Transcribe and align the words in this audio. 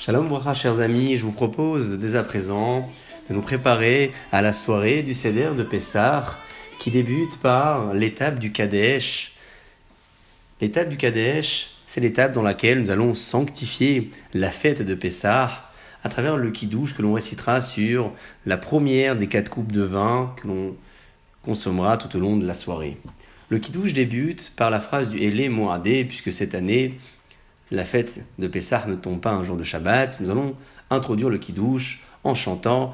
Shalom 0.00 0.28
bracha, 0.28 0.54
chers 0.54 0.80
amis, 0.80 1.18
je 1.18 1.24
vous 1.24 1.30
propose 1.30 1.98
dès 1.98 2.16
à 2.16 2.22
présent 2.22 2.88
de 3.28 3.34
nous 3.34 3.42
préparer 3.42 4.12
à 4.32 4.40
la 4.40 4.54
soirée 4.54 5.02
du 5.02 5.12
Seder 5.12 5.50
de 5.54 5.62
Pessah 5.62 6.38
qui 6.78 6.90
débute 6.90 7.36
par 7.36 7.92
l'étape 7.92 8.38
du 8.38 8.50
Kadesh. 8.50 9.34
L'étape 10.62 10.88
du 10.88 10.96
Kadesh, 10.96 11.72
c'est 11.86 12.00
l'étape 12.00 12.32
dans 12.32 12.40
laquelle 12.40 12.82
nous 12.82 12.90
allons 12.90 13.14
sanctifier 13.14 14.10
la 14.32 14.50
fête 14.50 14.80
de 14.80 14.94
Pessah 14.94 15.70
à 16.02 16.08
travers 16.08 16.38
le 16.38 16.50
Kiddush 16.50 16.94
que 16.94 17.02
l'on 17.02 17.12
récitera 17.12 17.60
sur 17.60 18.10
la 18.46 18.56
première 18.56 19.16
des 19.16 19.26
quatre 19.26 19.50
coupes 19.50 19.70
de 19.70 19.82
vin 19.82 20.34
que 20.40 20.48
l'on 20.48 20.76
consommera 21.44 21.98
tout 21.98 22.16
au 22.16 22.20
long 22.20 22.38
de 22.38 22.46
la 22.46 22.54
soirée. 22.54 22.96
Le 23.50 23.58
Kiddush 23.58 23.92
débute 23.92 24.54
par 24.56 24.70
la 24.70 24.80
phrase 24.80 25.10
du 25.10 25.18
Elé 25.18 25.50
Moadé, 25.50 26.06
puisque 26.06 26.32
cette 26.32 26.54
année, 26.54 26.98
la 27.70 27.84
fête 27.84 28.24
de 28.38 28.48
Pessah 28.48 28.84
ne 28.86 28.94
tombe 28.94 29.20
pas 29.20 29.32
un 29.32 29.42
jour 29.42 29.56
de 29.56 29.62
Shabbat, 29.62 30.20
nous 30.20 30.30
allons 30.30 30.56
introduire 30.90 31.28
le 31.28 31.38
Kiddush 31.38 32.02
en 32.24 32.34
chantant 32.34 32.92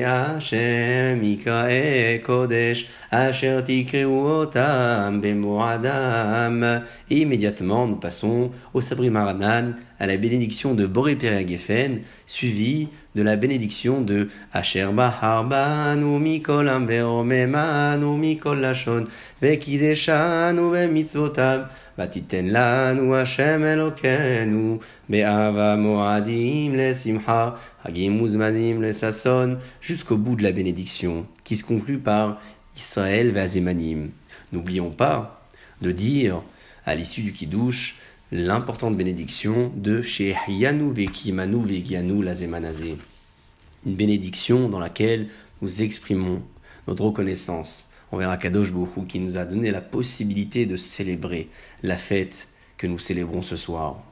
Hashem 0.00 1.22
Ikae 1.22 2.22
Kodesh 2.22 2.86
Asher 3.10 3.62
Tikreu 3.62 4.46
Otam 4.46 5.20
Bemoadam. 5.20 6.84
Immédiatement, 7.08 7.86
nous 7.86 7.96
passons 7.96 8.50
au 8.74 8.80
Sabri 8.80 9.10
Maranan, 9.10 9.74
à 9.98 10.06
la 10.06 10.16
bénédiction 10.16 10.74
de 10.74 10.86
Boré 10.86 11.16
Geffen, 11.20 12.02
suivi 12.26 12.88
de 13.14 13.22
la 13.22 13.36
bénédiction 13.36 14.00
de 14.00 14.28
Asher 14.52 14.88
Bahar 14.92 15.44
Banu 15.44 16.18
Mikol 16.18 16.68
Amber 16.68 17.24
Memanu 17.24 18.16
Mikol 18.16 18.60
Lashon 18.60 19.06
Bekideshanu 19.42 20.70
Bemitzvotam 20.70 21.66
Batiten 21.98 22.52
Lanu 22.52 23.12
Hashem 23.12 23.64
Elokenu 23.64 24.80
Be'ava 25.08 25.76
Moadim 25.76 26.76
Lesimcha 26.76 27.56
Hagim 27.84 28.09
Uzmanim 28.18 28.82
Lesasson 28.82 29.58
jusqu'au 29.80 30.16
bout 30.16 30.36
de 30.36 30.42
la 30.42 30.52
bénédiction 30.52 31.26
qui 31.44 31.56
se 31.56 31.64
conclut 31.64 31.98
par 31.98 32.40
Israël 32.76 33.30
Vazemanim. 33.32 34.10
N'oublions 34.52 34.90
pas 34.90 35.46
de 35.80 35.92
dire 35.92 36.42
à 36.86 36.94
l'issue 36.94 37.22
du 37.22 37.32
Kiddush 37.32 37.96
l'importante 38.32 38.96
bénédiction 38.96 39.72
de 39.76 40.02
Shehyanu 40.02 40.92
Vekimanu 40.92 41.64
Vegianu 41.64 42.22
Lazemanazé. 42.22 42.96
Une 43.86 43.94
bénédiction 43.94 44.68
dans 44.68 44.80
laquelle 44.80 45.28
nous 45.62 45.82
exprimons 45.82 46.42
notre 46.86 47.04
reconnaissance 47.04 47.88
envers 48.12 48.30
Akadosh 48.30 48.72
Bokhu 48.72 49.06
qui 49.06 49.20
nous 49.20 49.36
a 49.36 49.44
donné 49.44 49.70
la 49.70 49.80
possibilité 49.80 50.66
de 50.66 50.76
célébrer 50.76 51.48
la 51.82 51.96
fête 51.96 52.48
que 52.76 52.86
nous 52.86 52.98
célébrons 52.98 53.42
ce 53.42 53.56
soir. 53.56 54.02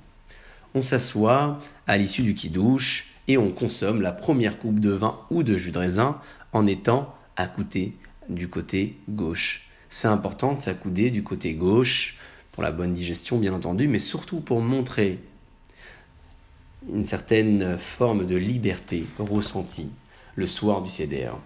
On 0.74 0.82
s'assoit 0.82 1.58
à 1.86 1.96
l'issue 1.96 2.22
du 2.22 2.34
Kiddush 2.34 3.07
et 3.28 3.38
on 3.38 3.50
consomme 3.50 4.00
la 4.00 4.12
première 4.12 4.58
coupe 4.58 4.80
de 4.80 4.90
vin 4.90 5.20
ou 5.30 5.42
de 5.42 5.56
jus 5.56 5.70
de 5.70 5.78
raisin 5.78 6.18
en 6.52 6.66
étant 6.66 7.14
accouté 7.36 7.94
du 8.28 8.48
côté 8.48 8.96
gauche. 9.08 9.68
C'est 9.90 10.08
important 10.08 10.54
de 10.54 10.60
s'accouder 10.60 11.10
du 11.10 11.22
côté 11.22 11.54
gauche 11.54 12.18
pour 12.52 12.62
la 12.62 12.72
bonne 12.72 12.94
digestion 12.94 13.38
bien 13.38 13.52
entendu, 13.52 13.86
mais 13.86 14.00
surtout 14.00 14.40
pour 14.40 14.60
montrer 14.60 15.18
une 16.92 17.04
certaine 17.04 17.78
forme 17.78 18.26
de 18.26 18.36
liberté 18.36 19.06
ressentie 19.18 19.90
le 20.34 20.46
soir 20.46 20.82
du 20.82 20.90
CDR. 20.90 21.36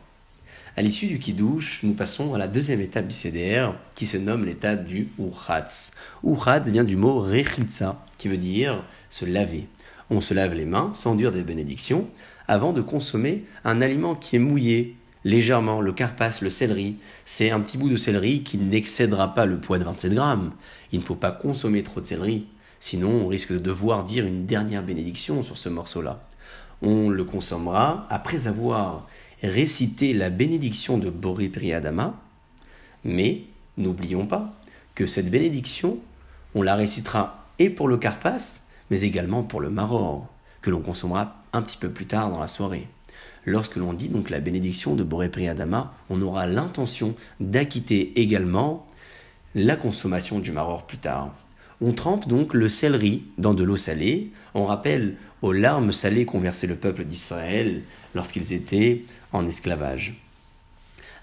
À 0.76 0.82
l'issue 0.82 1.06
du 1.06 1.19
Kiddush, 1.19 1.82
nous 1.82 1.93
passons 1.93 2.32
à 2.32 2.38
la 2.38 2.49
deuxième 2.49 2.81
étape 2.81 3.06
du 3.06 3.14
CDR 3.14 3.75
qui 3.94 4.06
se 4.06 4.16
nomme 4.16 4.47
l'étape 4.47 4.87
du 4.87 5.09
Urhatz. 5.19 5.93
Urhatz 6.25 6.70
vient 6.70 6.84
du 6.84 6.97
mot 6.97 7.19
Rechitza 7.19 8.03
qui 8.16 8.28
veut 8.28 8.38
dire 8.38 8.82
se 9.10 9.26
laver. 9.26 9.66
On 10.15 10.21
se 10.21 10.34
lave 10.34 10.53
les 10.53 10.67
mains 10.67 10.93
sans 10.93 11.15
dire 11.15 11.33
des 11.33 11.43
bénédictions 11.43 12.06
avant 12.47 12.75
de 12.75 12.83
consommer 12.83 13.47
un 13.65 13.81
aliment 13.81 14.15
qui 14.15 14.37
est 14.37 14.41
mouillé, 14.41 14.99
légèrement 15.25 15.81
le 15.81 15.95
carpas, 15.95 16.39
le 16.43 16.50
céleri. 16.50 16.99
C'est 17.25 17.50
un 17.50 17.61
petit 17.61 17.78
bout 17.78 17.89
de 17.89 17.97
céleri 17.97 18.43
qui 18.43 18.59
n'excédera 18.59 19.33
pas 19.33 19.47
le 19.47 19.59
poids 19.59 19.78
de 19.78 19.84
27 19.84 20.12
grammes. 20.12 20.53
Il 20.93 20.99
ne 20.99 21.05
faut 21.05 21.15
pas 21.15 21.31
consommer 21.31 21.83
trop 21.83 22.03
de 22.03 22.06
céleri, 22.06 22.47
sinon 22.78 23.25
on 23.25 23.27
risque 23.27 23.55
de 23.55 23.59
devoir 23.59 24.05
dire 24.05 24.27
une 24.27 24.45
dernière 24.45 24.83
bénédiction 24.83 25.43
sur 25.43 25.56
ce 25.56 25.71
morceau-là. 25.71 26.23
On 26.83 27.09
le 27.09 27.25
consommera 27.25 28.06
après 28.11 28.49
avoir 28.49 29.09
récité 29.43 30.12
la 30.12 30.29
bénédiction 30.29 30.99
de 30.99 31.09
Boré 31.09 31.49
Priadama, 31.49 32.21
mais 33.03 33.44
n'oublions 33.79 34.27
pas 34.27 34.53
que 34.94 35.06
cette 35.06 35.31
bénédiction, 35.31 35.97
on 36.55 36.61
la 36.61 36.75
récitera 36.75 37.47
et 37.59 37.71
pour 37.71 37.89
le 37.89 37.97
carpas, 37.97 38.62
mais 38.92 39.00
également 39.00 39.42
pour 39.42 39.62
le 39.62 39.70
maror, 39.70 40.28
que 40.60 40.69
l'on 40.69 40.82
consommera 40.82 41.42
un 41.54 41.62
petit 41.62 41.78
peu 41.78 41.88
plus 41.88 42.04
tard 42.04 42.28
dans 42.28 42.41
la 42.41 42.47
soirée. 42.47 42.86
Lorsque 43.47 43.76
l'on 43.76 43.94
dit 43.94 44.10
donc 44.10 44.28
la 44.28 44.38
bénédiction 44.38 44.94
de 44.94 45.03
Boré 45.03 45.30
Priadama, 45.30 45.94
on 46.10 46.20
aura 46.20 46.47
l'intention 46.47 47.14
d'acquitter 47.41 48.20
également 48.20 48.86
la 49.54 49.76
consommation 49.76 50.41
du 50.41 50.52
maror 50.52 50.86
plus 50.86 50.98
tard. 50.98 51.34
On 51.81 51.94
trempe 51.94 52.28
donc 52.28 52.52
le 52.52 52.69
céleri 52.69 53.25
dans 53.38 53.54
de 53.54 53.64
l'eau 53.64 53.78
salée. 53.78 54.31
On 54.52 54.66
rappelle 54.66 55.16
aux 55.41 55.52
larmes 55.52 55.94
salées 55.94 56.26
qu'ont 56.26 56.38
versé 56.38 56.66
le 56.66 56.76
peuple 56.76 57.04
d'Israël 57.04 57.84
lorsqu'ils 58.14 58.52
étaient 58.52 59.06
en 59.32 59.47
esclavage. 59.47 60.20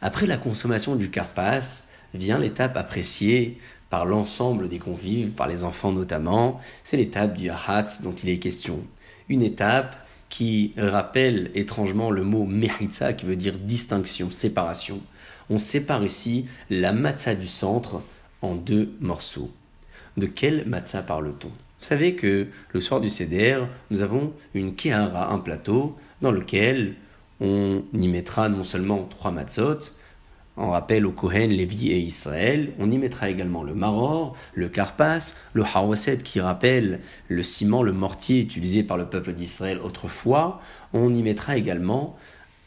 Après 0.02 0.26
la 0.26 0.38
consommation 0.38 0.96
du 0.96 1.12
carpas, 1.12 1.88
vient 2.16 2.40
l'étape 2.40 2.78
appréciée 2.78 3.60
par 3.90 4.06
l'ensemble 4.06 4.70
des 4.70 4.80
convives, 4.80 5.32
par 5.32 5.48
les 5.48 5.64
enfants 5.64 5.92
notamment, 5.92 6.60
c'est 6.84 6.98
l'étape 6.98 7.38
du 7.38 7.50
hatz 7.50 8.02
dont 8.02 8.14
il 8.14 8.30
est 8.30 8.40
question. 8.40 8.82
Une 9.30 9.42
étape 9.42 9.96
qui 10.30 10.74
rappelle 10.78 11.50
étrangement 11.56 12.12
le 12.12 12.24
mot 12.24 12.46
mechitza 12.46 13.14
qui 13.14 13.26
veut 13.26 13.36
dire 13.36 13.58
distinction, 13.58 14.30
séparation. 14.30 15.02
On 15.50 15.58
sépare 15.58 16.04
ici 16.04 16.46
la 16.70 16.94
matzah 16.94 17.36
du 17.36 17.48
centre 17.48 18.02
en 18.42 18.56
deux 18.56 18.94
morceaux. 19.02 19.52
De 20.18 20.28
quel 20.28 20.68
matzah 20.68 21.02
parle-t-on? 21.02 21.50
Vous 21.50 21.86
savez 21.86 22.14
que 22.14 22.48
le 22.72 22.82
soir 22.82 23.02
du 23.02 23.10
CDR, 23.10 23.68
nous 23.90 24.02
avons 24.02 24.34
une 24.54 24.76
kehara, 24.76 25.32
un 25.32 25.40
plateau, 25.40 25.98
dans 26.22 26.32
lequel 26.32 26.96
on 27.40 27.84
y 27.94 28.08
mettra 28.08 28.50
non 28.50 28.64
seulement 28.64 29.08
trois 29.10 29.32
matzot, 29.32 29.80
en 30.60 30.72
rappel 30.72 31.06
au 31.06 31.12
Kohen, 31.12 31.50
Lévi 31.50 31.90
et 31.90 32.00
Israël. 32.00 32.74
On 32.80 32.92
y 32.92 32.98
mettra 32.98 33.30
également 33.30 33.64
le 33.64 33.74
maror, 33.74 34.36
le 34.54 34.68
karpas, 34.68 35.36
le 35.54 35.64
hawaset 35.64 36.18
qui 36.18 36.42
rappelle 36.42 37.00
le 37.30 37.44
ciment, 37.44 37.82
le 37.82 37.94
mortier 37.94 38.42
utilisé 38.42 38.84
par 38.84 38.98
le 38.98 39.06
peuple 39.06 39.34
d'Israël 39.34 39.80
autrefois. 39.82 40.60
On 40.94 41.14
y 41.14 41.24
mettra 41.24 41.56
également 41.56 42.18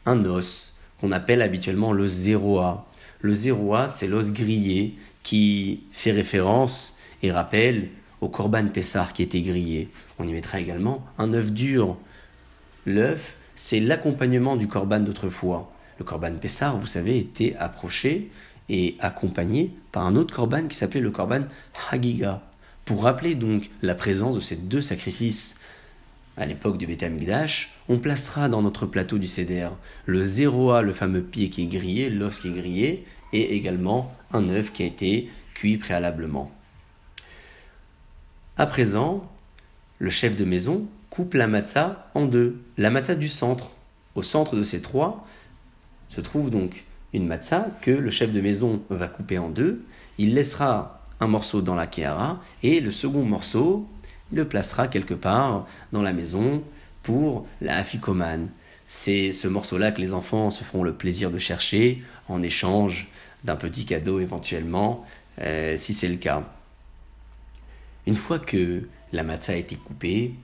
un 0.06 0.25
os 0.25 0.78
qu'on 1.00 1.12
appelle 1.12 1.42
habituellement 1.42 1.92
le 1.92 2.08
zéroa. 2.08 2.88
Le 3.20 3.34
zéroa, 3.34 3.88
c'est 3.88 4.09
l'os 4.09 4.32
grillé 4.32 4.97
qui 5.22 5.84
fait 5.92 6.12
référence 6.12 6.97
et 7.22 7.30
rappelle 7.30 7.91
au 8.22 8.28
korban 8.28 8.69
pessar 8.69 9.12
qui 9.12 9.22
était 9.22 9.42
grillé. 9.42 9.91
On 10.18 10.27
y 10.27 10.33
mettra 10.33 10.60
également 10.60 11.04
un 11.18 11.34
œuf 11.34 11.53
dur. 11.53 11.98
L'œuf, 12.86 13.36
c'est 13.54 13.80
l'accompagnement 13.80 14.56
du 14.56 14.66
korban 14.66 15.00
d'autrefois. 15.00 15.72
Le 16.03 16.04
korban 16.04 16.34
Pessar, 16.34 16.77
vous 16.77 16.89
savez, 16.89 17.16
était 17.16 17.54
approché 17.60 18.33
et 18.69 18.97
accompagné 18.99 19.71
par 19.93 20.04
un 20.04 20.16
autre 20.16 20.34
korban 20.34 20.66
qui 20.66 20.77
s'appelait 20.77 21.01
le 21.01 21.13
korban 21.13 21.43
Hagiga. 21.93 22.43
Pour 22.84 23.04
rappeler 23.04 23.37
donc 23.37 23.71
la 23.83 23.95
présence 23.95 24.34
de 24.34 24.41
ces 24.41 24.57
deux 24.57 24.81
sacrifices 24.81 25.60
à 26.37 26.45
l'époque 26.45 26.77
du 26.77 26.89
Beth 26.89 27.04
Amikdash, 27.04 27.78
on 27.89 28.01
placera 28.01 28.49
dans 28.49 28.63
notre 28.63 28.84
plateau 28.84 29.16
du 29.16 29.28
CDR 29.28 29.71
le 30.07 30.25
zéroa, 30.25 30.83
le 30.83 30.93
fameux 30.93 31.22
pied 31.22 31.51
qui 31.51 31.63
est 31.63 31.66
grillé, 31.66 32.10
l'os 32.10 32.41
qui 32.41 32.49
est 32.49 32.51
grillé, 32.60 33.04
et 33.33 33.54
également 33.54 34.13
un 34.33 34.49
œuf 34.49 34.72
qui 34.72 34.83
a 34.83 34.87
été 34.87 35.31
cuit 35.54 35.77
préalablement. 35.77 36.51
À 38.59 38.66
présent, 38.66 39.31
le 40.01 40.10
chef 40.10 40.34
de 40.34 40.45
maison 40.45 40.84
coupe 41.10 41.34
la 41.34 41.47
matzah 41.47 42.10
en 42.15 42.27
deux. 42.27 42.60
La 42.77 42.91
matzah 42.91 43.15
du 43.15 43.28
centre. 43.28 43.71
Au 44.16 44.25
centre 44.25 44.57
de 44.57 44.65
ces 44.65 44.83
trois 44.83 45.25
se 46.12 46.20
trouve 46.20 46.50
donc 46.50 46.84
une 47.14 47.26
matzah 47.26 47.68
que 47.80 47.91
le 47.91 48.10
chef 48.10 48.32
de 48.32 48.41
maison 48.41 48.82
va 48.91 49.09
couper 49.09 49.38
en 49.38 49.48
deux. 49.48 49.82
Il 50.18 50.34
laissera 50.34 51.03
un 51.20 51.26
morceau 51.26 51.62
dans 51.62 51.74
la 51.74 51.86
kehara 51.86 52.41
et 52.62 52.80
le 52.80 52.91
second 52.91 53.24
morceau, 53.24 53.88
il 54.30 54.36
le 54.36 54.47
placera 54.47 54.88
quelque 54.88 55.14
part 55.14 55.66
dans 55.92 56.03
la 56.03 56.12
maison 56.12 56.62
pour 57.03 57.47
la 57.62 57.78
afikoman. 57.78 58.48
C'est 58.88 59.32
ce 59.32 59.48
morceau-là 59.48 59.91
que 59.91 60.03
les 60.03 60.12
enfants 60.12 60.50
se 60.50 60.64
feront 60.64 60.82
le 60.82 60.92
plaisir 60.92 61.30
de 61.30 61.38
chercher 61.38 62.03
en 62.28 62.42
échange 62.42 63.08
d'un 63.44 63.56
petit 63.56 63.86
cadeau 63.86 64.20
éventuellement, 64.20 65.06
euh, 65.41 65.78
si 65.78 65.94
c'est 65.94 66.08
le 66.08 66.16
cas. 66.16 66.44
Une 68.06 68.16
fois 68.16 68.38
que 68.38 68.86
la 69.12 69.22
matzah 69.22 69.54
a 69.54 69.56
été 69.56 69.76
coupée, 69.76 70.34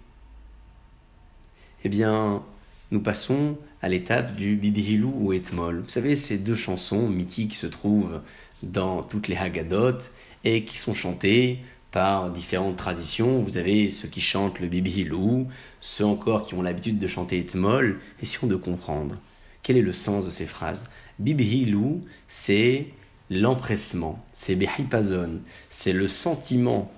eh 1.85 1.88
bien, 1.91 2.43
nous 2.90 3.00
passons 3.00 3.56
à 3.82 3.88
l'étape 3.88 4.35
du 4.35 4.56
Bibihilou 4.56 5.12
ou 5.19 5.32
Etmol. 5.32 5.81
Vous 5.81 5.88
savez, 5.88 6.17
ces 6.17 6.38
deux 6.38 6.55
chansons 6.55 7.08
mythiques 7.08 7.55
se 7.55 7.67
trouvent 7.67 8.20
dans 8.62 9.02
toutes 9.02 9.29
les 9.29 9.37
Haggadot 9.37 9.99
et 10.44 10.64
qui 10.64 10.79
sont 10.79 10.94
chantées 10.94 11.61
par 11.90 12.31
différentes 12.31 12.76
traditions. 12.76 13.40
Vous 13.40 13.56
avez 13.56 13.90
ceux 13.90 14.08
qui 14.08 14.20
chantent 14.20 14.61
le 14.61 14.69
Bibihilou, 14.69 15.49
ceux 15.81 16.05
encore 16.05 16.44
qui 16.44 16.55
ont 16.55 16.62
l'habitude 16.62 16.99
de 16.99 17.06
chanter 17.06 17.38
Etmol. 17.38 18.00
Essayons 18.23 18.49
de 18.49 18.56
comprendre 18.56 19.17
quel 19.62 19.76
est 19.76 19.82
le 19.82 19.93
sens 19.93 20.25
de 20.25 20.31
ces 20.31 20.46
phrases? 20.46 20.88
Bibihilou, 21.19 22.02
c'est 22.26 22.87
l'empressement, 23.29 24.25
c'est 24.32 24.55
Behipazon, 24.55 25.40
c'est 25.69 25.93
le 25.93 26.08
sentiment 26.08 26.90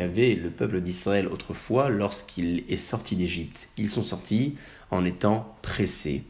qu'avait 0.00 0.34
le 0.34 0.48
peuple 0.48 0.80
d'Israël 0.80 1.26
autrefois 1.26 1.90
lorsqu'il 1.90 2.64
est 2.70 2.78
sorti 2.78 3.16
d'Égypte. 3.16 3.68
Ils 3.76 3.90
sont 3.90 4.02
sortis 4.02 4.54
en 4.90 5.04
étant 5.04 5.54
pressés. 5.60 6.22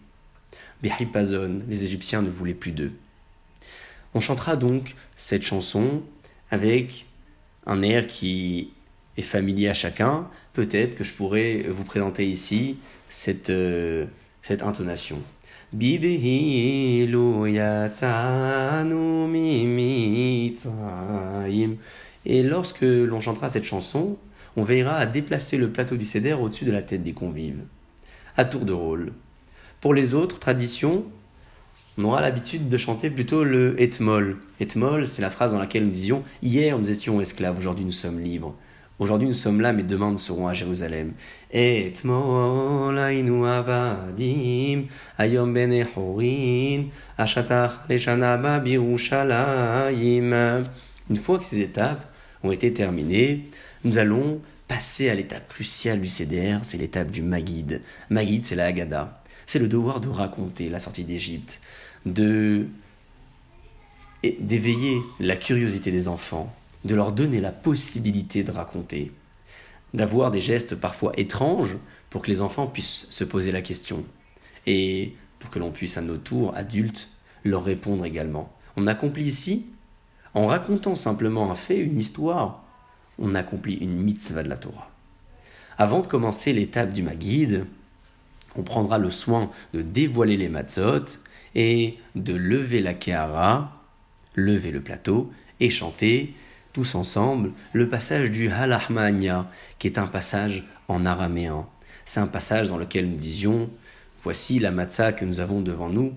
Behipazon, 0.83 1.63
les 1.69 1.85
Égyptiens 1.85 2.23
ne 2.23 2.31
voulaient 2.31 2.55
plus 2.55 2.73
d'eux. 2.73 2.93
On 4.13 4.19
chantera 4.19 4.57
donc 4.57 4.97
cette 5.17 5.43
chanson 5.43 6.03
avec 6.51 7.07
un 7.65 7.83
air 7.83 8.09
qui 8.09 8.73
est 9.17 9.23
familier 9.23 9.69
à 9.69 9.75
chacun. 9.75 10.27
Peut-être 10.53 10.97
que 10.97 11.05
je 11.05 11.15
pourrais 11.15 11.63
vous 11.69 11.85
présenter 11.85 12.27
ici 12.27 12.77
cette, 13.09 13.51
euh, 13.51 14.07
cette 14.43 14.63
intonation. 14.63 15.23
Et 22.27 22.43
lorsque 22.43 22.83
l'on 22.83 23.21
chantera 23.21 23.49
cette 23.49 23.65
chanson, 23.65 24.17
on 24.57 24.63
veillera 24.63 24.97
à 24.97 25.07
déplacer 25.07 25.57
le 25.57 25.71
plateau 25.71 25.97
du 25.97 26.05
céder 26.05 26.33
au-dessus 26.33 26.65
de 26.65 26.73
la 26.73 26.83
tête 26.83 27.03
des 27.03 27.13
convives, 27.13 27.63
à 28.37 28.45
tour 28.45 28.65
de 28.65 28.73
rôle. 28.73 29.13
Pour 29.81 29.95
les 29.95 30.15
autres 30.15 30.39
traditions, 30.39 31.05
on 31.99 32.05
aura 32.05 32.21
l'habitude 32.21 32.69
de 32.69 32.77
chanter 32.77 33.11
plutôt 33.11 33.45
le 33.45 33.81
etmol. 33.81 34.39
Etmol, 34.61 35.07
c'est 35.07 35.23
la 35.23 35.31
phrase 35.31 35.53
dans 35.53 35.59
laquelle 35.59 35.85
nous 35.85 35.91
disions 35.91 36.23
Hier 36.43 36.79
nous 36.79 36.91
étions 36.91 37.21
esclaves, 37.21 37.59
aujourd'hui 37.59 37.85
nous 37.85 37.91
sommes 37.91 38.21
libres. 38.21 38.55
Aujourd'hui 38.99 39.27
nous 39.29 39.35
sommes 39.35 39.63
là, 39.63 39.73
mais 39.73 39.83
demain 39.83 40.11
nous 40.11 40.19
serons 40.19 40.47
à 40.47 40.53
Jérusalem. 40.53 41.13
Etmol 41.51 42.99
avadim, 42.99 44.85
ayom 45.19 45.53
ben 45.55 45.87
ashatach. 47.17 47.81
Une 51.11 51.17
fois 51.17 51.39
que 51.39 51.45
ces 51.45 51.61
étapes 51.61 52.11
ont 52.43 52.53
été 52.53 52.73
terminées, 52.73 53.47
nous 53.85 53.99
allons 53.99 54.41
passer 54.69 55.11
à 55.11 55.15
l'étape 55.15 55.49
cruciale 55.49 56.01
du 56.01 56.09
CDR, 56.09 56.61
c'est 56.63 56.79
l'étape 56.79 57.11
du 57.11 57.23
Magid. 57.23 57.83
Magid, 58.09 58.45
c'est 58.45 58.55
la 58.55 58.67
Haggadah. 58.67 59.23
C'est 59.47 59.59
le 59.59 59.67
devoir 59.67 60.01
de 60.01 60.09
raconter 60.09 60.69
la 60.69 60.79
sortie 60.79 61.05
d'Égypte, 61.05 61.61
de 62.07 62.67
d'éveiller 64.23 64.99
la 65.19 65.35
curiosité 65.35 65.91
des 65.91 66.07
enfants, 66.07 66.55
de 66.85 66.95
leur 66.95 67.11
donner 67.13 67.41
la 67.41 67.53
possibilité 67.53 68.45
de 68.45 68.51
raconter, 68.51 69.13
d'avoir 69.95 70.31
des 70.31 70.41
gestes 70.41 70.75
parfois 70.75 71.13
étranges 71.17 71.79
pour 72.11 72.21
que 72.21 72.31
les 72.31 72.43
enfants 72.43 72.67
puissent 72.67 73.07
se 73.09 73.25
poser 73.25 73.51
la 73.51 73.63
question 73.63 74.05
et 74.67 75.15
pour 75.39 75.51
que 75.51 75.59
l'on 75.59 75.73
puisse 75.73 75.97
à 75.97 76.03
nos 76.03 76.19
tours, 76.19 76.55
adultes, 76.55 77.09
leur 77.45 77.65
répondre 77.65 78.05
également. 78.05 78.55
On 78.77 78.87
accomplit 78.87 79.25
ici 79.25 79.71
en 80.35 80.47
racontant 80.47 80.97
simplement 80.97 81.51
un 81.51 81.55
fait, 81.55 81.79
une 81.79 81.99
histoire, 81.99 82.63
on 83.19 83.35
accomplit 83.35 83.77
une 83.77 83.97
mitzvah 83.97 84.43
de 84.43 84.49
la 84.49 84.57
Torah. 84.57 84.91
Avant 85.79 86.01
de 86.01 86.07
commencer 86.07 86.53
l'étape 86.53 86.93
du 86.93 87.03
Magid, 87.03 87.67
on 88.57 88.63
prendra 88.63 88.99
le 88.99 89.11
soin 89.11 89.51
de 89.75 89.83
dévoiler 89.83 90.37
les 90.37 90.49
matzot 90.49 91.19
et 91.55 91.99
de 92.15 92.35
lever 92.35 92.81
la 92.81 92.95
kehara, 92.95 93.81
lever 94.35 94.71
le 94.71 94.81
plateau 94.81 95.31
et 95.61 95.71
chanter 95.71 96.35
tous 96.73 96.95
ensemble 96.95 97.53
le 97.73 97.89
passage 97.89 98.31
du 98.31 98.49
Halahmania, 98.49 99.51
qui 99.79 99.89
est 99.89 99.99
un 99.99 100.07
passage 100.07 100.65
en 100.89 101.05
araméen. 101.05 101.67
C'est 102.05 102.21
un 102.21 102.27
passage 102.27 102.69
dans 102.69 102.79
lequel 102.79 103.11
nous 103.11 103.17
disions 103.17 103.71
Voici 104.23 104.59
la 104.59 104.71
matzah 104.71 105.13
que 105.13 105.25
nous 105.25 105.41
avons 105.41 105.63
devant 105.63 105.89
nous, 105.89 106.13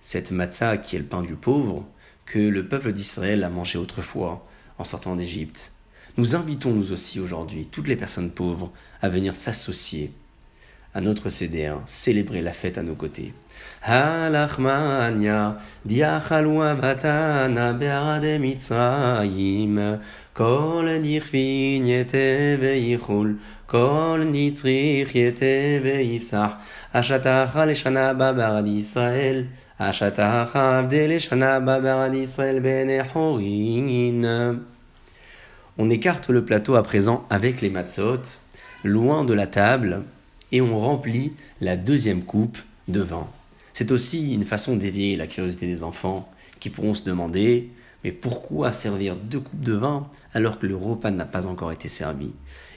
cette 0.00 0.30
matzah 0.30 0.76
qui 0.76 0.94
est 0.94 1.00
le 1.00 1.04
pain 1.04 1.22
du 1.22 1.34
pauvre, 1.34 1.84
que 2.28 2.38
le 2.38 2.68
peuple 2.68 2.92
d'Israël 2.92 3.42
a 3.42 3.48
mangé 3.48 3.78
autrefois 3.78 4.46
en 4.76 4.84
sortant 4.84 5.16
d'Égypte. 5.16 5.72
Nous 6.18 6.36
invitons 6.36 6.72
nous 6.72 6.92
aussi 6.92 7.20
aujourd'hui 7.20 7.66
toutes 7.66 7.88
les 7.88 7.96
personnes 7.96 8.30
pauvres 8.30 8.70
à 9.00 9.08
venir 9.08 9.34
s'associer 9.34 10.12
à 10.94 11.00
notre 11.00 11.30
CDR, 11.30 11.80
célébrer 11.86 12.42
la 12.42 12.52
fête 12.52 12.76
à 12.76 12.82
nos 12.82 12.94
côtés. 12.94 13.32
On 29.80 29.84
écarte 35.88 36.30
le 36.30 36.44
plateau 36.44 36.74
à 36.74 36.82
présent 36.82 37.24
avec 37.30 37.60
les 37.60 37.70
matzot, 37.70 38.22
loin 38.82 39.24
de 39.24 39.34
la 39.34 39.46
table, 39.46 40.02
et 40.50 40.60
on 40.60 40.76
remplit 40.76 41.32
la 41.60 41.76
deuxième 41.76 42.24
coupe 42.24 42.58
de 42.88 43.00
vin. 43.00 43.28
C'est 43.72 43.92
aussi 43.92 44.34
une 44.34 44.42
façon 44.42 44.74
d'éveiller 44.74 45.14
la 45.14 45.28
curiosité 45.28 45.68
des 45.68 45.84
enfants 45.84 46.28
qui 46.58 46.70
pourront 46.70 46.94
se 46.94 47.04
demander 47.04 47.70
mais 48.02 48.10
pourquoi 48.10 48.72
servir 48.72 49.14
deux 49.14 49.40
coupes 49.40 49.62
de 49.62 49.74
vin 49.74 50.08
alors 50.34 50.58
que 50.58 50.66
le 50.66 50.74
repas 50.74 51.12
n'a 51.12 51.24
pas 51.24 51.46
encore 51.46 51.70
été 51.70 51.88
servi? 51.88 52.32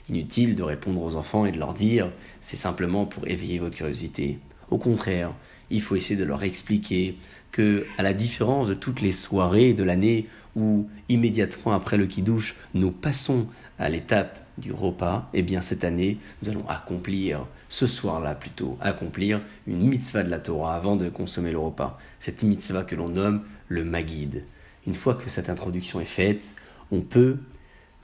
Inutile 0.08 0.54
de 0.54 0.62
répondre 0.62 1.02
aux 1.02 1.16
enfants 1.16 1.46
et 1.46 1.52
de 1.52 1.58
leur 1.58 1.74
dire 1.74 2.12
c'est 2.40 2.56
simplement 2.56 3.06
pour 3.06 3.26
éveiller 3.26 3.58
votre 3.58 3.76
curiosité. 3.76 4.38
Au 4.70 4.78
contraire, 4.78 5.32
il 5.72 5.82
faut 5.82 5.96
essayer 5.96 6.16
de 6.16 6.24
leur 6.24 6.42
expliquer 6.42 7.16
que, 7.50 7.84
à 7.98 8.02
la 8.02 8.14
différence 8.14 8.68
de 8.68 8.74
toutes 8.74 9.00
les 9.00 9.12
soirées 9.12 9.72
de 9.72 9.82
l'année 9.82 10.28
où 10.54 10.86
immédiatement 11.08 11.72
après 11.72 11.96
le 11.96 12.06
kidouche, 12.06 12.54
nous 12.74 12.90
passons 12.90 13.46
à 13.78 13.88
l'étape 13.88 14.38
du 14.58 14.72
repas, 14.72 15.30
eh 15.32 15.42
bien 15.42 15.62
cette 15.62 15.82
année, 15.82 16.18
nous 16.42 16.50
allons 16.50 16.68
accomplir, 16.68 17.46
ce 17.68 17.86
soir-là 17.86 18.34
plutôt, 18.34 18.76
accomplir 18.80 19.40
une 19.66 19.88
mitzvah 19.88 20.22
de 20.22 20.30
la 20.30 20.38
Torah 20.38 20.74
avant 20.74 20.96
de 20.96 21.08
consommer 21.08 21.52
le 21.52 21.58
repas. 21.58 21.98
Cette 22.18 22.42
mitzvah 22.42 22.84
que 22.84 22.94
l'on 22.94 23.08
nomme 23.08 23.42
le 23.68 23.82
Magid. 23.84 24.44
Une 24.86 24.94
fois 24.94 25.14
que 25.14 25.30
cette 25.30 25.48
introduction 25.48 26.00
est 26.00 26.04
faite, 26.04 26.54
on 26.90 27.00
peut 27.00 27.38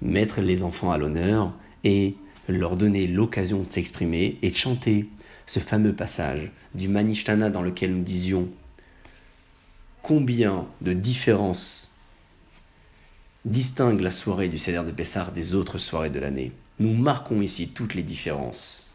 mettre 0.01 0.41
les 0.41 0.63
enfants 0.63 0.91
à 0.91 0.97
l'honneur 0.97 1.53
et 1.85 2.17
leur 2.49 2.77
donner 2.77 3.07
l'occasion 3.07 3.63
de 3.63 3.71
s'exprimer 3.71 4.39
et 4.41 4.51
de 4.51 4.57
chanter 4.57 5.09
ce 5.49 5.61
fameux 5.61 5.95
passage 5.95 6.53
du 6.75 6.89
Manishtana 6.89 7.49
dans 7.49 7.63
lequel 7.63 7.97
nous 7.97 8.05
disions 8.05 8.51
combien 10.03 10.69
de 10.83 10.93
différences 10.93 11.99
distinguent 13.47 14.03
la 14.03 14.11
soirée 14.11 14.51
du 14.51 14.59
Seder 14.59 14.85
de 14.85 14.93
Pessar 14.93 15.33
des 15.33 15.55
autres 15.55 15.79
soirées 15.79 16.11
de 16.11 16.21
l'année. 16.21 16.53
Nous 16.79 16.93
marquons 16.93 17.41
ici 17.41 17.71
toutes 17.71 17.95
les 17.95 18.03
différences. 18.03 18.95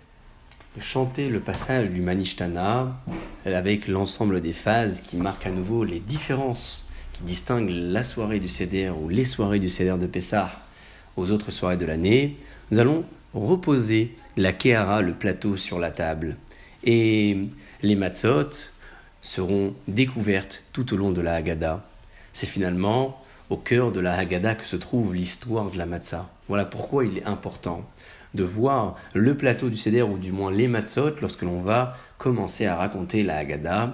chanter 0.79 1.27
le 1.27 1.41
passage 1.41 1.89
du 1.89 2.01
Manishtana 2.01 2.95
avec 3.45 3.87
l'ensemble 3.87 4.41
des 4.41 4.53
phases 4.53 5.01
qui 5.01 5.17
marquent 5.17 5.47
à 5.47 5.51
nouveau 5.51 5.83
les 5.83 5.99
différences 5.99 6.85
qui 7.13 7.23
distinguent 7.23 7.69
la 7.69 8.03
soirée 8.03 8.39
du 8.39 8.47
Seder 8.47 8.89
ou 8.89 9.09
les 9.09 9.25
soirées 9.25 9.59
du 9.59 9.69
Seder 9.69 9.97
de 9.99 10.07
Pessah 10.07 10.51
aux 11.17 11.29
autres 11.31 11.51
soirées 11.51 11.75
de 11.75 11.85
l'année, 11.85 12.37
nous 12.71 12.79
allons 12.79 13.03
reposer 13.33 14.15
la 14.37 14.53
Kehara, 14.53 15.01
le 15.01 15.13
plateau, 15.13 15.57
sur 15.57 15.77
la 15.77 15.91
table. 15.91 16.37
Et 16.85 17.37
les 17.81 17.95
matzot 17.95 18.71
seront 19.21 19.75
découvertes 19.89 20.63
tout 20.71 20.93
au 20.93 20.97
long 20.97 21.11
de 21.11 21.21
la 21.21 21.35
Haggadah. 21.35 21.83
C'est 22.31 22.47
finalement 22.47 23.21
au 23.49 23.57
cœur 23.57 23.91
de 23.91 23.99
la 23.99 24.13
Haggadah 24.13 24.55
que 24.55 24.65
se 24.65 24.77
trouve 24.77 25.13
l'histoire 25.13 25.69
de 25.69 25.77
la 25.77 25.85
matzah. 25.85 26.29
Voilà 26.47 26.63
pourquoi 26.63 27.03
il 27.03 27.17
est 27.17 27.25
important 27.25 27.85
de 28.33 28.43
voir 28.43 28.95
le 29.13 29.35
plateau 29.35 29.69
du 29.69 29.77
Seder, 29.77 30.03
ou 30.03 30.17
du 30.17 30.31
moins 30.31 30.51
les 30.51 30.67
matzot, 30.67 31.15
lorsque 31.21 31.41
l'on 31.41 31.61
va 31.61 31.95
commencer 32.17 32.65
à 32.65 32.75
raconter 32.75 33.23
la 33.23 33.37
Haggadah, 33.37 33.93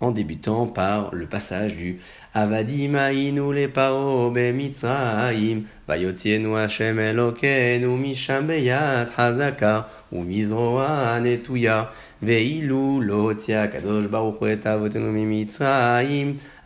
en 0.00 0.10
débutant 0.10 0.66
par 0.66 1.14
le 1.14 1.26
passage 1.26 1.76
du 1.76 1.98
Avadim 2.34 2.94
ainu 2.96 3.54
le 3.54 3.66
paro 3.68 4.30
be 4.30 4.52
mitzrayim 4.52 5.62
vayotzienu 5.88 6.54
Hashem 6.54 6.98
Elokeinu 6.98 7.96
misham 7.96 8.46
beyat 8.46 9.08
hazaka 9.16 9.88
uvizroa 10.12 11.18
netuya 11.20 11.90
veilu 12.20 13.00
lo 13.00 13.32
tzia 13.32 13.68
kadosh 13.68 14.08
baruch 14.08 14.42
et 14.42 14.66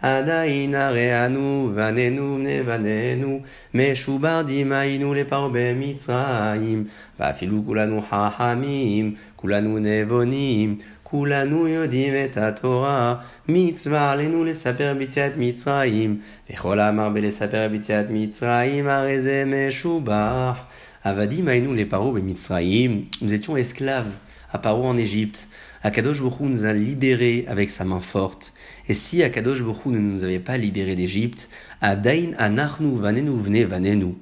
עדיין 0.02 0.75
הראנו 0.75 1.72
בנינו 1.75 2.38
בני 2.38 2.64
בנינו 2.64 3.40
משוברדים 3.74 4.72
היינו 4.72 5.14
לפרעה 5.14 5.50
במצרים 5.54 6.86
ואפילו 7.20 7.64
כולנו 7.66 8.02
חכמים 8.02 9.16
כולנו 9.36 9.78
נבונים 9.80 10.78
כולנו 11.04 11.68
יודעים 11.68 12.14
את 12.25 12.38
התורה, 12.38 13.16
מצווה 13.48 14.12
עלינו 14.12 14.44
לספר 14.44 14.94
ביציאת 14.98 15.38
מצרים, 15.38 16.20
וכל 16.50 16.80
אמר 16.80 17.10
בלספר 17.10 17.68
ביציאת 17.72 18.06
מצרים, 18.10 18.88
הרי 18.88 19.22
זה 19.22 19.44
משובח. 19.46 20.60
עבדים 21.04 21.48
היינו 21.48 21.74
לפרעה 21.74 22.12
במצרים, 22.12 23.06
nous 23.22 23.34
étions 23.34 23.58
esclaves 23.58 24.14
à 24.54 24.58
Paro 24.58 24.84
en 24.90 24.98
Égypte. 24.98 25.48
Akadosh 25.86 26.20
Baruch 26.20 26.40
nous 26.40 26.66
a 26.66 26.74
libérés 26.74 27.46
avec 27.48 27.70
sa 27.70 27.84
main 27.86 28.00
forte. 28.00 28.54
Et 28.91 28.95
si 28.95 29.23
Akadosh 29.23 29.63
Baruch 29.63 29.87
ne 29.87 30.01
nous 30.01 30.25
avait 30.25 30.41
pas 30.41 30.59
libérés 30.59 30.97
d'Égypte, 30.97 31.49
Adain 31.81 32.33
anachnu 32.39 32.97
vanenu 32.97 33.31
vne 33.31 33.63
vanenu, 33.65 34.15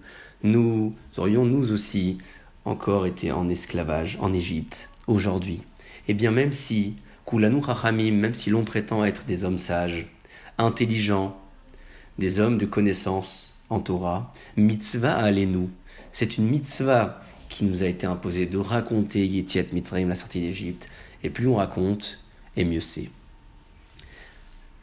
nous 0.43 0.95
aurions 1.17 1.47
nous 1.47 1.73
aussi 1.73 2.19
encore 2.67 3.07
été 3.07 3.33
en 3.33 3.49
esclavage 3.49 4.19
en 4.21 4.31
Égypte 4.35 4.91
aujourd'hui. 5.07 5.63
Et 6.07 6.11
eh 6.11 6.15
bien 6.15 6.31
même 6.31 6.53
si, 6.53 6.97
Kulanu 7.27 7.65
Chachamim, 7.65 8.13
même 8.13 8.35
si 8.35 8.51
l'on 8.51 8.65
prétend 8.65 9.07
être 9.07 9.25
des 9.25 9.43
hommes 9.45 9.57
sages, 9.57 10.07
intelligents, 10.59 11.41
des 12.19 12.39
hommes 12.39 12.59
de 12.59 12.67
connaissance 12.67 13.65
en 13.71 13.81
Torah, 13.81 14.35
mitzvah 14.59 15.15
alenu, 15.15 15.69
c'est 16.13 16.37
une 16.37 16.47
mitzvah 16.47 17.23
qui 17.49 17.65
nous 17.65 17.85
a 17.85 17.87
été 17.87 18.07
imposée 18.07 18.45
de 18.45 18.59
raconter 18.59 19.27
Yetiat 19.27 19.73
Mitzrayim, 19.73 20.09
la 20.09 20.15
sortie 20.15 20.43
d'Égypte. 20.43 20.91
Et 21.25 21.31
plus 21.31 21.49
on 21.49 21.55
raconte, 21.55 22.19
et 22.55 22.67
mieux 22.67 22.83
c'est. 22.83 23.09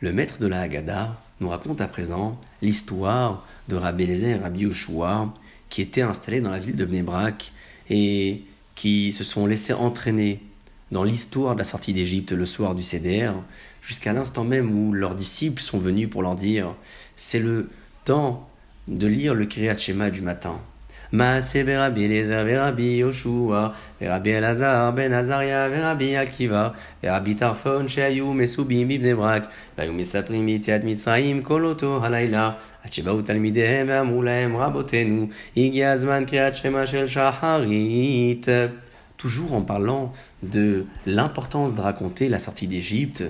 Le 0.05 0.13
maître 0.13 0.37
de 0.37 0.45
la 0.45 0.61
Haggadah 0.61 1.19
nous 1.39 1.49
raconte 1.49 1.81
à 1.81 1.87
présent 1.87 2.39
l'histoire 2.61 3.43
de 3.69 3.75
Rabbi 3.75 4.03
Eliezer 4.03 4.35
et 4.35 4.37
Rabbi 4.37 4.59
Yoshua 4.59 5.33
qui 5.67 5.81
étaient 5.81 6.03
installés 6.03 6.41
dans 6.41 6.51
la 6.51 6.59
ville 6.59 6.75
de 6.75 6.85
Bnebrak 6.85 7.51
et 7.89 8.43
qui 8.75 9.11
se 9.13 9.23
sont 9.23 9.47
laissés 9.47 9.73
entraîner 9.73 10.43
dans 10.91 11.03
l'histoire 11.03 11.55
de 11.55 11.57
la 11.57 11.65
sortie 11.65 11.91
d'Égypte 11.91 12.33
le 12.33 12.45
soir 12.45 12.75
du 12.75 12.83
Seder, 12.83 13.31
jusqu'à 13.81 14.13
l'instant 14.13 14.43
même 14.43 14.77
où 14.77 14.93
leurs 14.93 15.15
disciples 15.15 15.63
sont 15.63 15.79
venus 15.79 16.07
pour 16.07 16.21
leur 16.21 16.35
dire 16.35 16.75
c'est 17.15 17.39
le 17.39 17.71
temps 18.03 18.47
de 18.87 19.07
lire 19.07 19.33
le 19.33 19.47
Kriyat 19.47 19.75
Shema 19.75 20.11
du 20.11 20.21
matin. 20.21 20.61
מעשה 21.12 21.64
ברבי 21.64 22.06
אליעזר 22.06 22.44
ורבי 22.46 22.82
יהושע 22.82 23.66
ורבי 24.02 24.38
אלעזר 24.38 24.90
בן 24.94 25.12
עזריה 25.12 25.68
ורבי 25.72 26.16
עקיבא 26.16 26.68
ורבי 27.04 27.34
טרפון 27.34 27.88
שהיו 27.88 28.32
מסובים 28.32 28.88
בבני 28.88 29.14
ברק 29.14 29.46
והיו 29.78 29.92
מספרים 29.92 30.46
ביציאת 30.46 30.84
מצרים 30.84 31.42
כל 31.42 31.64
אותו 31.64 32.04
הלילה 32.04 32.50
עד 32.84 32.92
שבאו 32.92 33.22
תלמידיהם 33.22 33.86
ואמרו 33.90 34.22
להם 34.22 34.56
רבותינו 34.56 35.26
הגיע 35.56 35.90
הזמן 35.90 36.24
קריאת 36.26 36.56
שמע 36.56 36.86
של 36.86 37.06
שחרית 37.06 38.46
toujours 39.20 39.52
en 39.52 39.60
parlant 39.60 40.14
de 40.42 40.86
l'importance 41.04 41.74
de 41.74 41.80
raconter 41.82 42.30
la 42.30 42.38
sortie 42.38 42.66
d'Égypte, 42.66 43.22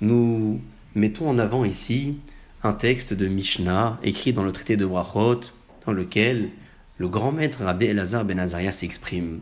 nous 0.00 0.60
mettons 0.94 1.28
en 1.28 1.40
avant 1.40 1.64
ici 1.64 2.18
un 2.62 2.72
texte 2.72 3.12
de 3.12 3.26
Mishnah 3.26 3.98
écrit 4.04 4.32
dans 4.32 4.44
le 4.44 4.52
traité 4.52 4.76
de 4.76 4.86
Brachot, 4.86 5.40
dans 5.85 5.93
lequel 5.93 6.49
le 6.97 7.07
grand 7.07 7.31
maître 7.31 7.63
Rabbi 7.63 7.85
Elazar 7.85 8.25
ben 8.25 8.39
Azaria 8.39 8.71
s'exprime 8.71 9.41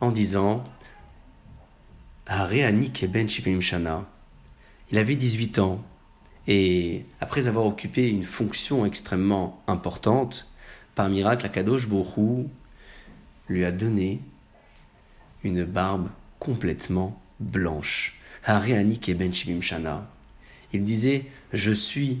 en 0.00 0.10
disant 0.10 0.64
Keben 2.26 3.60
Shana. 3.60 4.06
Il 4.90 4.98
avait 4.98 5.16
18 5.16 5.58
ans 5.58 5.82
et 6.46 7.04
après 7.20 7.46
avoir 7.46 7.66
occupé 7.66 8.08
une 8.08 8.22
fonction 8.22 8.84
extrêmement 8.84 9.62
importante, 9.66 10.48
par 10.94 11.08
miracle, 11.08 11.46
Akadosh 11.46 11.88
Borou 11.88 12.48
lui 13.48 13.64
a 13.64 13.72
donné 13.72 14.20
une 15.42 15.64
barbe 15.64 16.08
complètement 16.38 17.20
blanche. 17.40 18.18
Hareani 18.44 18.98
Keben 18.98 19.32
Shana. 19.32 20.08
Il 20.72 20.84
disait 20.84 21.26
Je 21.52 21.72
suis 21.72 22.20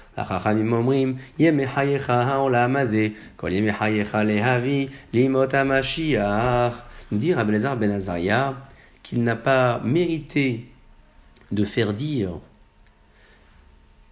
החכמים 0.16 0.72
אומרים, 0.72 1.16
ימי 1.38 1.66
חייך 1.66 2.10
העולם 2.10 2.76
הזה, 2.76 3.08
כל 3.36 3.52
ימי 3.52 3.72
חייך 3.72 4.14
להביא 4.14 4.88
לימות 5.12 5.54
המשיח. 5.54 6.82
Nous 7.12 7.18
dit 7.18 7.34
Rabbi 7.34 7.56
ben 7.78 7.92
Azaria 7.92 8.56
qu'il 9.04 9.22
n'a 9.22 9.36
pas 9.36 9.80
mérité 9.84 10.66
de 11.52 11.64
faire 11.64 11.94
dire 11.94 12.40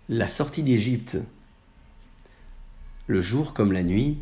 la 0.09 0.29
sortie 0.29 0.63
d'Égypte 0.63 1.19
le 3.07 3.21
jour 3.21 3.53
comme 3.53 3.73
la 3.73 3.83
nuit, 3.83 4.19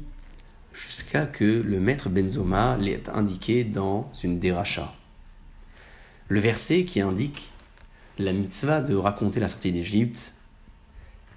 jusqu'à 0.72 1.26
que 1.26 1.44
le 1.44 1.78
maître 1.78 2.08
Benzoma 2.08 2.76
l'ait 2.80 3.08
indiqué 3.10 3.62
dans 3.62 4.10
une 4.24 4.38
déracha. 4.38 4.94
Le 6.28 6.40
verset 6.40 6.84
qui 6.84 7.00
indique 7.00 7.52
la 8.18 8.32
mitzvah 8.32 8.80
de 8.80 8.94
raconter 8.94 9.38
la 9.38 9.48
sortie 9.48 9.70
d'Égypte 9.70 10.32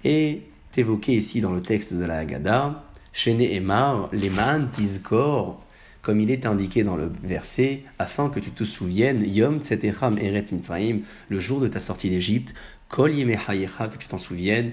est 0.03 0.41
évoqué 0.77 1.13
ici 1.13 1.41
dans 1.41 1.53
le 1.53 1.61
texte 1.61 1.93
de 1.93 2.05
la 2.05 2.17
Haggadah, 2.19 2.83
Shene 3.13 3.41
Emar, 3.41 4.09
Leman 4.13 4.69
Tizkor, 4.71 5.61
comme 6.01 6.19
il 6.19 6.31
est 6.31 6.45
indiqué 6.45 6.83
dans 6.83 6.95
le 6.95 7.11
verset, 7.23 7.83
afin 7.99 8.29
que 8.29 8.39
tu 8.39 8.51
te 8.51 8.63
souviennes, 8.63 9.23
Yom 9.25 9.59
Tzetecham 9.59 10.17
Eretz 10.17 10.51
Mitzrayim, 10.51 11.01
le 11.29 11.39
jour 11.39 11.59
de 11.59 11.67
ta 11.67 11.79
sortie 11.79 12.09
d'Égypte, 12.09 12.53
Kol 12.89 13.13
Yemehayecha, 13.13 13.87
que 13.87 13.97
tu 13.97 14.07
t'en 14.07 14.17
souviennes 14.17 14.71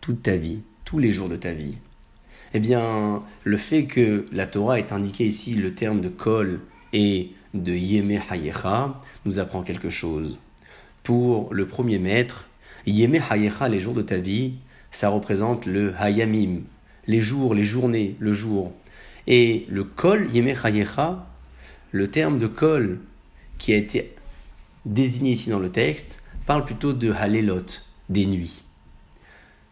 toute 0.00 0.22
ta 0.22 0.36
vie, 0.36 0.60
tous 0.84 0.98
les 0.98 1.10
jours 1.10 1.28
de 1.28 1.36
ta 1.36 1.52
vie. 1.52 1.78
Eh 2.54 2.60
bien, 2.60 3.22
le 3.44 3.56
fait 3.56 3.86
que 3.86 4.26
la 4.30 4.46
Torah 4.46 4.78
ait 4.78 4.92
indiqué 4.92 5.24
ici 5.24 5.54
le 5.54 5.74
terme 5.74 6.02
de 6.02 6.08
Kol 6.08 6.60
et 6.92 7.30
de 7.54 7.72
Yeme 7.72 8.20
Hayecha 8.30 9.00
nous 9.24 9.38
apprend 9.38 9.62
quelque 9.62 9.90
chose. 9.90 10.36
Pour 11.02 11.52
le 11.52 11.66
premier 11.66 11.98
maître, 11.98 12.46
Yeme 12.86 13.20
Hayecha, 13.30 13.68
les 13.68 13.80
jours 13.80 13.94
de 13.94 14.02
ta 14.02 14.18
vie, 14.18 14.54
ça 14.90 15.08
représente 15.08 15.66
le 15.66 15.94
Hayamim, 15.98 16.62
les 17.06 17.20
jours, 17.20 17.54
les 17.54 17.64
journées, 17.64 18.16
le 18.18 18.32
jour. 18.32 18.72
Et 19.26 19.66
le 19.68 19.84
Kol 19.84 20.28
Yeme 20.32 20.54
Hayecha, 20.64 21.26
le 21.92 22.10
terme 22.10 22.38
de 22.38 22.46
Kol 22.46 23.00
qui 23.58 23.72
a 23.72 23.76
été 23.76 24.14
désigné 24.84 25.32
ici 25.32 25.50
dans 25.50 25.60
le 25.60 25.70
texte, 25.70 26.22
parle 26.46 26.64
plutôt 26.64 26.92
de 26.92 27.12
Halelot, 27.12 27.66
des 28.08 28.26
nuits. 28.26 28.62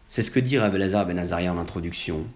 C'est 0.09 0.23
ce 0.23 0.31
que 0.31 0.41
dit 0.41 0.59
Rav 0.59 0.73
Ben 0.73 1.19
Azaria 1.19 1.53
en 1.53 1.59
introduction 1.59 2.27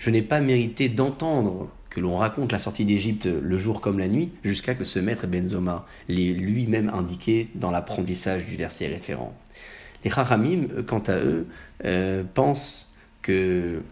je 0.00 0.08
n'ai 0.08 0.22
pas 0.22 0.40
mérité 0.40 0.88
d'entendre 0.88 1.68
que 1.90 2.00
l'on 2.00 2.16
raconte 2.16 2.52
la 2.52 2.58
sortie 2.58 2.86
d'Égypte 2.86 3.26
le 3.26 3.58
jour 3.58 3.82
comme 3.82 3.98
la 3.98 4.08
nuit, 4.08 4.32
jusqu'à 4.42 4.74
que 4.74 4.84
ce 4.84 4.98
maître 4.98 5.26
Benzoma 5.26 5.86
l'ait 6.08 6.32
lui-même 6.32 6.88
indiqué 6.88 7.48
dans 7.54 7.70
l'apprentissage 7.70 8.46
du 8.46 8.56
verset 8.56 8.86
référent. 8.86 9.36
Les 10.04 10.10
Chachamim, 10.10 10.66
quant 10.86 11.02
à 11.06 11.16
eux, 11.18 11.46
euh, 11.84 12.24
pensent 12.34 12.94
que 13.22 13.82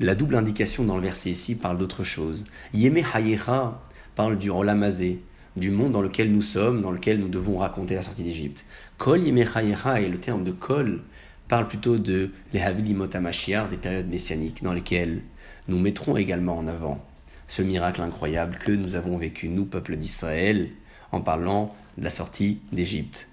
la 0.00 0.14
double 0.14 0.36
indication 0.36 0.84
dans 0.84 0.96
le 0.96 1.02
verset 1.02 1.30
ici 1.30 1.54
parle 1.54 1.78
d'autre 1.78 2.04
chose. 2.04 2.46
Yeme 2.74 2.98
Hayecha 2.98 3.80
parle 4.14 4.38
du 4.38 4.50
Rolamazé, 4.50 5.20
du 5.56 5.70
monde 5.70 5.92
dans 5.92 6.02
lequel 6.02 6.32
nous 6.32 6.42
sommes, 6.42 6.82
dans 6.82 6.90
lequel 6.90 7.18
nous 7.18 7.28
devons 7.28 7.58
raconter 7.58 7.94
la 7.94 8.02
sortie 8.02 8.22
d'Égypte. 8.22 8.66
Kol 8.98 9.22
Yeme 9.22 9.38
Hayecha 9.38 10.00
et 10.00 10.08
le 10.08 10.18
terme 10.18 10.44
de 10.44 10.52
Kol 10.52 11.02
parle 11.48 11.68
plutôt 11.68 11.96
de 11.96 12.30
les 12.52 12.60
Havilimot 12.60 13.06
des 13.06 13.76
périodes 13.76 14.08
messianiques 14.08 14.62
dans 14.62 14.72
lesquelles 14.72 15.22
nous 15.68 15.78
mettrons 15.78 16.16
également 16.16 16.58
en 16.58 16.66
avant 16.66 17.04
ce 17.48 17.62
miracle 17.62 18.02
incroyable 18.02 18.56
que 18.58 18.72
nous 18.72 18.96
avons 18.96 19.16
vécu, 19.16 19.48
nous, 19.48 19.64
peuple 19.64 19.96
d'Israël, 19.96 20.70
en 21.12 21.20
parlant 21.20 21.74
de 21.96 22.04
la 22.04 22.10
sortie 22.10 22.60
d'Égypte. 22.72 23.28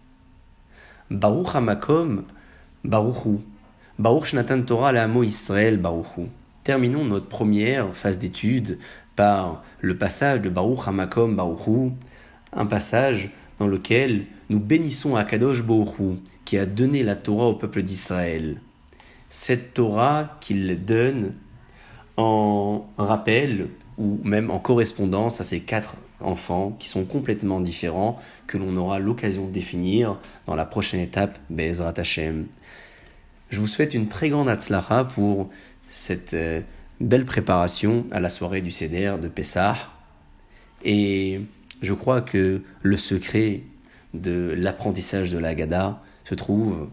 Baruch 1.09 1.55
Hamakom, 1.55 2.23
Baruchu. 2.83 3.39
Baruch 3.99 4.25
Shnatan 4.25 4.63
Torah 4.63 4.89
Amo 4.89 5.23
Israël, 5.23 5.77
Baruchu. 5.77 6.27
Terminons 6.63 7.05
notre 7.05 7.27
première 7.27 7.95
phase 7.95 8.17
d'étude 8.17 8.79
par 9.15 9.63
le 9.81 9.97
passage 9.97 10.41
de 10.41 10.49
Baruch 10.49 10.87
Hamakom, 10.87 11.35
Baruchu, 11.35 11.91
un 12.53 12.65
passage 12.65 13.31
dans 13.59 13.67
lequel 13.67 14.25
nous 14.49 14.59
bénissons 14.59 15.15
Akadosh 15.15 15.63
Baruchu, 15.63 16.19
qui 16.45 16.57
a 16.57 16.65
donné 16.65 17.03
la 17.03 17.15
Torah 17.15 17.47
au 17.47 17.53
peuple 17.53 17.83
d'Israël. 17.83 18.59
Cette 19.29 19.73
Torah 19.73 20.37
qu'il 20.41 20.83
donne 20.85 21.33
en 22.17 22.85
rappel 22.97 23.69
ou 23.97 24.19
même 24.23 24.51
en 24.51 24.59
correspondance 24.59 25.41
à 25.41 25.43
ces 25.43 25.61
quatre 25.61 25.95
enfants 26.23 26.75
qui 26.79 26.87
sont 26.89 27.05
complètement 27.05 27.59
différents, 27.59 28.19
que 28.47 28.57
l'on 28.57 28.75
aura 28.77 28.99
l'occasion 28.99 29.47
de 29.47 29.51
définir 29.51 30.17
dans 30.45 30.55
la 30.55 30.65
prochaine 30.65 30.99
étape, 30.99 31.37
Bezrat 31.49 31.93
Hashem. 31.97 32.47
Je 33.49 33.59
vous 33.59 33.67
souhaite 33.67 33.93
une 33.93 34.07
très 34.07 34.29
grande 34.29 34.49
Atzlacha 34.49 35.05
pour 35.05 35.49
cette 35.87 36.33
euh, 36.33 36.61
belle 36.99 37.25
préparation 37.25 38.05
à 38.11 38.19
la 38.19 38.29
soirée 38.29 38.61
du 38.61 38.71
Seder 38.71 39.17
de 39.21 39.27
Pessah. 39.27 39.75
Et 40.83 41.41
je 41.81 41.93
crois 41.93 42.21
que 42.21 42.61
le 42.81 42.97
secret 42.97 43.61
de 44.13 44.53
l'apprentissage 44.57 45.31
de 45.31 45.37
la 45.37 45.55
Gada 45.55 46.01
se 46.25 46.35
trouve 46.35 46.89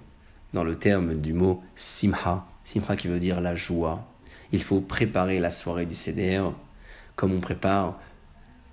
dans 0.53 0.65
le 0.65 0.77
terme 0.77 1.15
du 1.15 1.33
mot 1.33 1.63
Simha. 1.77 2.47
Simha 2.65 2.97
qui 2.97 3.09
veut 3.09 3.19
dire 3.19 3.41
la 3.41 3.55
joie. 3.55 4.07
Il 4.53 4.63
faut 4.63 4.81
préparer 4.81 5.39
la 5.39 5.51
soirée 5.51 5.87
du 5.87 5.95
Seder 5.95 6.43
comme 7.17 7.33
on 7.33 7.41
prépare 7.41 8.01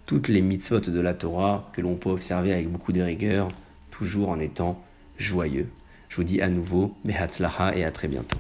toutes 0.08 0.30
les 0.30 0.42
mitzvot 0.42 0.80
de 0.80 1.00
la 1.02 1.14
Torah 1.14 1.70
que 1.74 1.82
l'on 1.82 1.96
peut 1.96 2.10
observer 2.10 2.54
avec 2.54 2.72
beaucoup 2.72 2.94
de 2.94 3.02
rigueur, 3.02 3.50
toujours 3.92 4.30
en 4.30 4.40
étant 4.40 4.82
joyeux. 5.20 5.68
Je 6.08 6.16
vous 6.16 6.24
dis 6.24 6.42
à 6.42 6.50
nouveau, 6.50 6.96
Mehatzlacha 7.04 7.76
et 7.76 7.84
à 7.84 7.92
très 7.92 8.08
bientôt. 8.08 8.40